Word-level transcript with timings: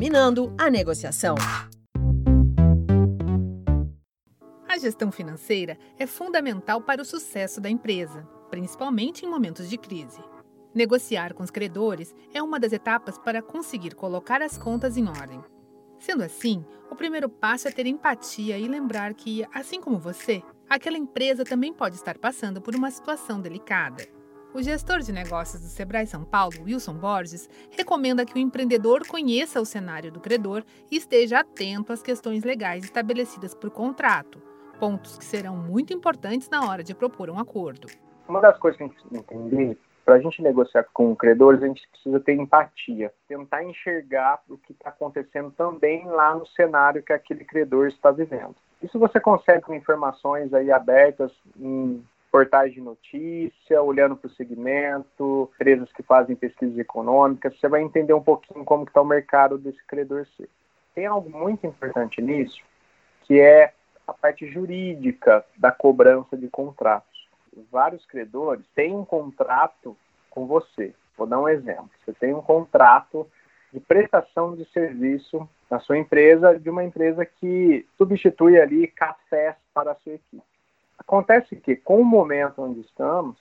Dominando 0.00 0.50
a 0.56 0.70
negociação. 0.70 1.34
A 4.66 4.78
gestão 4.78 5.12
financeira 5.12 5.76
é 5.98 6.06
fundamental 6.06 6.80
para 6.80 7.02
o 7.02 7.04
sucesso 7.04 7.60
da 7.60 7.68
empresa, 7.68 8.26
principalmente 8.48 9.26
em 9.26 9.28
momentos 9.28 9.68
de 9.68 9.76
crise. 9.76 10.18
Negociar 10.74 11.34
com 11.34 11.42
os 11.42 11.50
credores 11.50 12.14
é 12.32 12.42
uma 12.42 12.58
das 12.58 12.72
etapas 12.72 13.18
para 13.18 13.42
conseguir 13.42 13.94
colocar 13.94 14.40
as 14.40 14.56
contas 14.56 14.96
em 14.96 15.06
ordem. 15.06 15.44
Sendo 15.98 16.24
assim, 16.24 16.64
o 16.90 16.96
primeiro 16.96 17.28
passo 17.28 17.68
é 17.68 17.70
ter 17.70 17.84
empatia 17.84 18.56
e 18.56 18.66
lembrar 18.66 19.12
que, 19.12 19.44
assim 19.52 19.82
como 19.82 19.98
você, 19.98 20.42
aquela 20.66 20.96
empresa 20.96 21.44
também 21.44 21.74
pode 21.74 21.96
estar 21.96 22.16
passando 22.16 22.62
por 22.62 22.74
uma 22.74 22.90
situação 22.90 23.38
delicada. 23.38 24.08
O 24.52 24.60
gestor 24.60 24.98
de 24.98 25.12
negócios 25.12 25.62
do 25.62 25.68
Sebrae 25.68 26.08
São 26.08 26.24
Paulo, 26.24 26.64
Wilson 26.64 26.94
Borges, 26.94 27.48
recomenda 27.70 28.26
que 28.26 28.34
o 28.34 28.38
empreendedor 28.38 29.06
conheça 29.06 29.60
o 29.60 29.64
cenário 29.64 30.10
do 30.10 30.18
credor 30.18 30.64
e 30.90 30.96
esteja 30.96 31.38
atento 31.38 31.92
às 31.92 32.02
questões 32.02 32.42
legais 32.42 32.82
estabelecidas 32.82 33.54
por 33.54 33.70
contrato, 33.70 34.42
pontos 34.80 35.16
que 35.16 35.24
serão 35.24 35.56
muito 35.56 35.92
importantes 35.92 36.48
na 36.48 36.68
hora 36.68 36.82
de 36.82 36.96
propor 36.96 37.30
um 37.30 37.38
acordo. 37.38 37.86
Uma 38.28 38.40
das 38.40 38.58
coisas 38.58 38.76
que 38.76 38.82
a 38.82 38.86
gente 38.88 39.00
precisa 39.00 39.20
entender, 39.20 39.78
para 40.04 40.16
a 40.16 40.20
gente 40.20 40.42
negociar 40.42 40.84
com 40.92 41.14
credores, 41.14 41.62
a 41.62 41.68
gente 41.68 41.88
precisa 41.88 42.18
ter 42.18 42.34
empatia, 42.34 43.12
tentar 43.28 43.62
enxergar 43.62 44.40
o 44.48 44.58
que 44.58 44.72
está 44.72 44.88
acontecendo 44.88 45.52
também 45.52 46.04
lá 46.06 46.34
no 46.34 46.44
cenário 46.48 47.04
que 47.04 47.12
aquele 47.12 47.44
credor 47.44 47.86
está 47.86 48.10
vivendo. 48.10 48.56
Isso 48.82 48.98
você 48.98 49.20
consegue 49.20 49.62
com 49.62 49.74
informações 49.74 50.52
aí 50.52 50.72
abertas 50.72 51.30
em 51.56 52.04
portais 52.30 52.72
de 52.72 52.80
notícia, 52.80 53.82
olhando 53.82 54.16
para 54.16 54.28
o 54.28 54.34
segmento, 54.34 55.50
empresas 55.54 55.92
que 55.92 56.02
fazem 56.02 56.36
pesquisas 56.36 56.78
econômicas, 56.78 57.58
você 57.58 57.68
vai 57.68 57.82
entender 57.82 58.14
um 58.14 58.22
pouquinho 58.22 58.64
como 58.64 58.84
está 58.84 59.00
o 59.02 59.04
mercado 59.04 59.58
desse 59.58 59.84
credor 59.86 60.26
seu. 60.36 60.48
Tem 60.94 61.06
algo 61.06 61.30
muito 61.30 61.66
importante 61.66 62.22
nisso, 62.22 62.62
que 63.22 63.40
é 63.40 63.72
a 64.06 64.12
parte 64.12 64.46
jurídica 64.46 65.44
da 65.56 65.70
cobrança 65.70 66.36
de 66.36 66.48
contratos. 66.48 67.08
Vários 67.70 68.04
credores 68.06 68.64
têm 68.74 68.94
um 68.94 69.04
contrato 69.04 69.96
com 70.28 70.46
você. 70.46 70.94
Vou 71.16 71.26
dar 71.26 71.40
um 71.40 71.48
exemplo. 71.48 71.90
Você 72.04 72.12
tem 72.12 72.32
um 72.32 72.42
contrato 72.42 73.26
de 73.72 73.80
prestação 73.80 74.56
de 74.56 74.64
serviço 74.72 75.48
na 75.70 75.78
sua 75.78 75.98
empresa 75.98 76.58
de 76.58 76.68
uma 76.68 76.82
empresa 76.82 77.24
que 77.24 77.86
substitui 77.96 78.60
ali 78.60 78.86
cafés 78.86 79.54
para 79.72 79.92
a 79.92 79.94
sua 79.96 80.14
equipe. 80.14 80.49
Acontece 81.10 81.56
que, 81.56 81.74
com 81.74 82.00
o 82.00 82.04
momento 82.04 82.62
onde 82.62 82.82
estamos, 82.82 83.36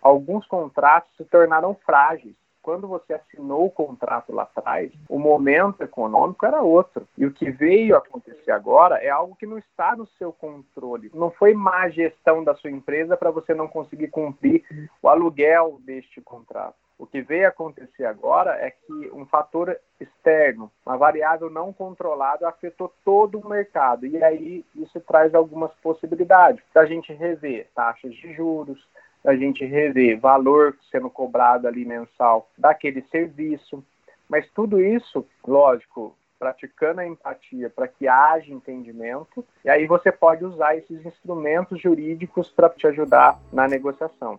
alguns 0.00 0.46
contratos 0.46 1.10
se 1.16 1.24
tornaram 1.24 1.74
frágeis. 1.84 2.36
Quando 2.62 2.86
você 2.86 3.14
assinou 3.14 3.66
o 3.66 3.70
contrato 3.72 4.32
lá 4.32 4.44
atrás, 4.44 4.92
o 5.08 5.18
momento 5.18 5.82
econômico 5.82 6.46
era 6.46 6.62
outro. 6.62 7.08
E 7.18 7.26
o 7.26 7.32
que 7.32 7.50
veio 7.50 7.96
acontecer 7.96 8.52
agora 8.52 8.98
é 8.98 9.08
algo 9.08 9.34
que 9.34 9.46
não 9.46 9.58
está 9.58 9.96
no 9.96 10.06
seu 10.16 10.32
controle. 10.32 11.10
Não 11.12 11.32
foi 11.32 11.54
má 11.54 11.88
gestão 11.88 12.44
da 12.44 12.54
sua 12.54 12.70
empresa 12.70 13.16
para 13.16 13.32
você 13.32 13.52
não 13.52 13.66
conseguir 13.66 14.08
cumprir 14.08 14.62
o 15.02 15.08
aluguel 15.08 15.80
deste 15.84 16.20
contrato. 16.20 16.76
Que 17.10 17.22
veio 17.22 17.48
acontecer 17.48 18.04
agora 18.04 18.52
é 18.56 18.70
que 18.70 19.10
um 19.12 19.24
fator 19.24 19.78
externo, 19.98 20.70
uma 20.84 20.96
variável 20.96 21.48
não 21.48 21.72
controlada, 21.72 22.48
afetou 22.48 22.92
todo 23.04 23.38
o 23.38 23.48
mercado. 23.48 24.06
E 24.06 24.22
aí 24.22 24.64
isso 24.74 25.00
traz 25.00 25.34
algumas 25.34 25.72
possibilidades 25.82 26.62
da 26.74 26.84
gente 26.84 27.12
rever 27.12 27.68
taxas 27.74 28.14
de 28.14 28.34
juros, 28.34 28.86
da 29.24 29.34
gente 29.34 29.64
rever 29.64 30.18
valor 30.20 30.76
sendo 30.90 31.08
cobrado 31.08 31.66
ali 31.66 31.84
mensal 31.84 32.48
daquele 32.56 33.02
serviço. 33.10 33.82
Mas 34.28 34.48
tudo 34.50 34.80
isso, 34.80 35.26
lógico, 35.46 36.14
praticando 36.38 37.00
a 37.00 37.06
empatia 37.06 37.68
para 37.68 37.88
que 37.88 38.06
haja 38.06 38.52
entendimento, 38.52 39.44
e 39.64 39.70
aí 39.70 39.86
você 39.86 40.12
pode 40.12 40.44
usar 40.44 40.76
esses 40.76 41.04
instrumentos 41.04 41.80
jurídicos 41.80 42.50
para 42.50 42.68
te 42.68 42.86
ajudar 42.86 43.38
na 43.52 43.66
negociação. 43.66 44.38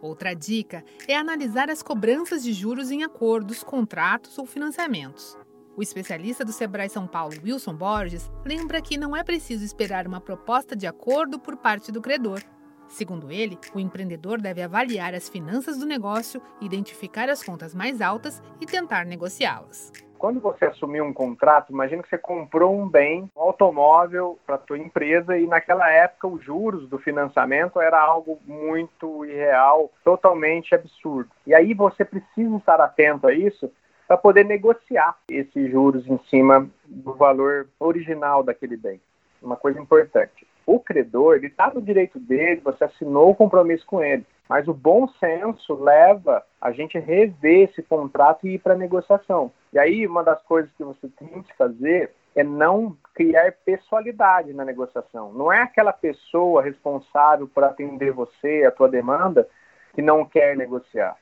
Outra 0.00 0.34
dica 0.34 0.84
é 1.08 1.16
analisar 1.16 1.70
as 1.70 1.82
cobranças 1.82 2.42
de 2.42 2.52
juros 2.52 2.90
em 2.90 3.02
acordos, 3.02 3.62
contratos 3.62 4.38
ou 4.38 4.46
financiamentos. 4.46 5.38
O 5.76 5.82
especialista 5.82 6.44
do 6.44 6.52
Sebrae 6.52 6.88
São 6.88 7.06
Paulo, 7.06 7.34
Wilson 7.42 7.74
Borges, 7.74 8.30
lembra 8.44 8.80
que 8.80 8.96
não 8.96 9.16
é 9.16 9.22
preciso 9.22 9.64
esperar 9.64 10.06
uma 10.06 10.20
proposta 10.20 10.74
de 10.74 10.86
acordo 10.86 11.38
por 11.38 11.56
parte 11.56 11.92
do 11.92 12.00
credor. 12.00 12.42
Segundo 12.88 13.30
ele, 13.30 13.58
o 13.74 13.80
empreendedor 13.80 14.40
deve 14.40 14.62
avaliar 14.62 15.14
as 15.14 15.28
finanças 15.28 15.76
do 15.76 15.84
negócio, 15.84 16.40
identificar 16.60 17.28
as 17.28 17.42
contas 17.42 17.74
mais 17.74 18.00
altas 18.00 18.40
e 18.60 18.64
tentar 18.64 19.04
negociá-las. 19.04 19.92
Quando 20.18 20.40
você 20.40 20.64
assumiu 20.64 21.04
um 21.04 21.12
contrato, 21.12 21.72
imagina 21.72 22.02
que 22.02 22.08
você 22.08 22.18
comprou 22.18 22.74
um 22.78 22.88
bem, 22.88 23.30
um 23.36 23.40
automóvel 23.40 24.38
para 24.46 24.54
a 24.54 24.58
tua 24.58 24.78
empresa 24.78 25.36
e 25.36 25.46
naquela 25.46 25.90
época 25.90 26.26
os 26.26 26.42
juros 26.42 26.88
do 26.88 26.98
financiamento 26.98 27.80
era 27.80 28.00
algo 28.00 28.38
muito 28.46 29.24
irreal, 29.24 29.90
totalmente 30.04 30.74
absurdo. 30.74 31.30
E 31.46 31.54
aí 31.54 31.74
você 31.74 32.04
precisa 32.04 32.56
estar 32.56 32.80
atento 32.80 33.26
a 33.26 33.32
isso 33.32 33.70
para 34.06 34.16
poder 34.16 34.44
negociar 34.44 35.16
esses 35.28 35.70
juros 35.70 36.06
em 36.06 36.18
cima 36.30 36.68
do 36.84 37.14
valor 37.14 37.68
original 37.78 38.42
daquele 38.42 38.76
bem. 38.76 39.00
Uma 39.42 39.56
coisa 39.56 39.80
importante. 39.80 40.45
O 40.66 40.80
credor, 40.80 41.36
ele 41.36 41.46
está 41.46 41.72
no 41.72 41.80
direito 41.80 42.18
dele, 42.18 42.60
você 42.62 42.84
assinou 42.84 43.30
o 43.30 43.34
compromisso 43.34 43.86
com 43.86 44.02
ele. 44.02 44.26
Mas 44.48 44.66
o 44.66 44.74
bom 44.74 45.08
senso 45.20 45.74
leva 45.74 46.42
a 46.60 46.72
gente 46.72 46.98
rever 46.98 47.70
esse 47.70 47.82
contrato 47.82 48.46
e 48.46 48.54
ir 48.54 48.58
para 48.58 48.74
a 48.74 48.78
negociação. 48.78 49.52
E 49.72 49.78
aí, 49.78 50.06
uma 50.06 50.24
das 50.24 50.42
coisas 50.42 50.70
que 50.76 50.84
você 50.84 51.08
tem 51.08 51.42
que 51.42 51.56
fazer 51.56 52.12
é 52.34 52.44
não 52.44 52.96
criar 53.14 53.52
pessoalidade 53.64 54.52
na 54.52 54.64
negociação. 54.64 55.32
Não 55.32 55.52
é 55.52 55.62
aquela 55.62 55.92
pessoa 55.92 56.62
responsável 56.62 57.48
por 57.48 57.64
atender 57.64 58.12
você, 58.12 58.64
a 58.66 58.70
tua 58.70 58.88
demanda, 58.88 59.48
que 59.94 60.02
não 60.02 60.24
quer 60.24 60.56
negociar. 60.56 61.16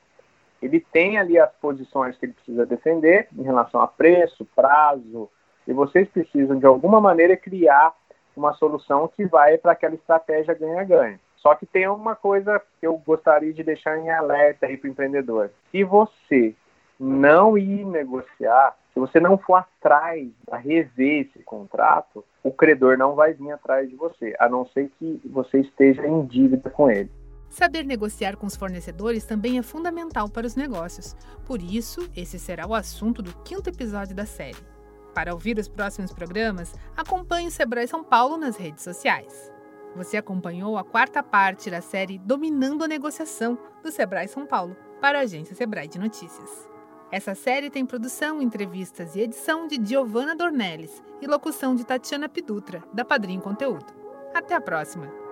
Ele 0.61 0.79
tem 0.79 1.17
ali 1.17 1.39
as 1.39 1.51
posições 1.53 2.17
que 2.17 2.25
ele 2.25 2.33
precisa 2.33 2.65
defender 2.65 3.27
em 3.37 3.43
relação 3.43 3.79
a 3.79 3.87
preço, 3.87 4.45
prazo, 4.55 5.29
e 5.67 5.73
vocês 5.73 6.07
precisam, 6.09 6.59
de 6.59 6.65
alguma 6.65 6.99
maneira, 6.99 7.37
criar 7.37 7.93
uma 8.35 8.53
solução 8.53 9.07
que 9.07 9.25
vai 9.25 9.57
para 9.57 9.71
aquela 9.71 9.95
estratégia 9.95 10.53
ganha-ganha. 10.53 11.19
Só 11.37 11.53
que 11.53 11.65
tem 11.65 11.87
uma 11.87 12.15
coisa 12.15 12.61
que 12.79 12.87
eu 12.87 12.97
gostaria 12.97 13.53
de 13.53 13.63
deixar 13.63 13.97
em 13.99 14.09
alerta 14.09 14.65
aí 14.65 14.77
para 14.77 14.87
o 14.87 14.91
empreendedor. 14.91 15.51
Se 15.71 15.83
você 15.83 16.55
não 16.99 17.57
ir 17.57 17.85
negociar, 17.85 18.75
se 18.93 18.99
você 18.99 19.19
não 19.19 19.37
for 19.37 19.55
atrás 19.55 20.27
a 20.49 20.57
rever 20.57 21.27
esse 21.27 21.43
contrato, 21.43 22.23
o 22.43 22.51
credor 22.51 22.97
não 22.97 23.13
vai 23.13 23.33
vir 23.33 23.51
atrás 23.51 23.89
de 23.89 23.95
você, 23.95 24.35
a 24.39 24.49
não 24.49 24.65
ser 24.67 24.89
que 24.97 25.21
você 25.25 25.59
esteja 25.59 26.07
em 26.07 26.25
dívida 26.25 26.69
com 26.69 26.89
ele. 26.89 27.11
Saber 27.49 27.83
negociar 27.83 28.35
com 28.35 28.47
os 28.47 28.55
fornecedores 28.55 29.25
também 29.25 29.57
é 29.57 29.61
fundamental 29.61 30.29
para 30.29 30.47
os 30.47 30.55
negócios. 30.55 31.15
Por 31.45 31.61
isso, 31.61 32.09
esse 32.15 32.39
será 32.39 32.65
o 32.67 32.73
assunto 32.73 33.21
do 33.21 33.33
quinto 33.43 33.69
episódio 33.69 34.15
da 34.15 34.25
série. 34.25 34.74
Para 35.15 35.33
ouvir 35.33 35.57
os 35.57 35.69
próximos 35.69 36.11
programas, 36.11 36.75
acompanhe 36.95 37.47
o 37.47 37.51
Sebrae 37.51 37.87
São 37.87 38.03
Paulo 38.03 38.35
nas 38.35 38.57
redes 38.57 38.83
sociais. 38.83 39.49
Você 39.95 40.17
acompanhou 40.17 40.77
a 40.77 40.83
quarta 40.83 41.23
parte 41.23 41.71
da 41.71 41.79
série 41.79 42.19
Dominando 42.19 42.83
a 42.83 42.87
Negociação 42.87 43.57
do 43.81 43.89
Sebrae 43.89 44.27
São 44.27 44.45
Paulo 44.45 44.75
para 44.99 45.19
a 45.19 45.21
agência 45.21 45.55
Sebrae 45.55 45.87
de 45.87 45.97
Notícias. 45.97 46.69
Essa 47.09 47.33
série 47.33 47.69
tem 47.69 47.85
produção, 47.85 48.41
entrevistas 48.41 49.15
e 49.15 49.21
edição 49.21 49.67
de 49.67 49.79
Giovanna 49.81 50.35
Dornelles 50.35 51.01
e 51.21 51.27
locução 51.27 51.75
de 51.75 51.85
Tatiana 51.85 52.27
Pidutra, 52.27 52.83
da 52.91 53.05
Padrim 53.05 53.39
Conteúdo. 53.39 53.85
Até 54.33 54.53
a 54.53 54.59
próxima! 54.59 55.24